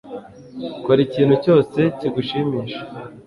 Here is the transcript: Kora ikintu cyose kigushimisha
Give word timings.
Kora 0.83 1.01
ikintu 1.07 1.35
cyose 1.43 1.79
kigushimisha 1.97 2.81